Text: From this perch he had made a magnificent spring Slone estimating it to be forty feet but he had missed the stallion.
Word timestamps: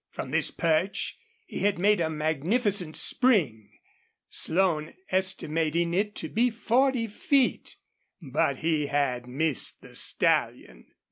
From 0.09 0.31
this 0.31 0.49
perch 0.49 1.19
he 1.45 1.59
had 1.59 1.77
made 1.77 1.99
a 2.01 2.09
magnificent 2.09 2.95
spring 2.95 3.69
Slone 4.29 4.95
estimating 5.11 5.93
it 5.93 6.15
to 6.15 6.27
be 6.27 6.49
forty 6.49 7.05
feet 7.05 7.77
but 8.19 8.57
he 8.57 8.87
had 8.87 9.27
missed 9.27 9.83
the 9.83 9.95
stallion. 9.95 10.87